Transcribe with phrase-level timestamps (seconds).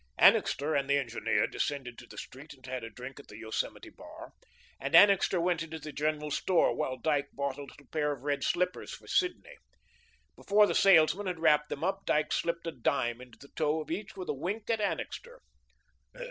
[0.17, 3.91] Annixter and the engineer descended to the street and had a drink at the Yosemite
[3.91, 4.31] bar,
[4.79, 8.43] and Annixter went into the General Store while Dyke bought a little pair of red
[8.43, 9.57] slippers for Sidney.
[10.35, 13.91] Before the salesman had wrapped them up, Dyke slipped a dime into the toe of
[13.91, 15.39] each with a wink at Annixter.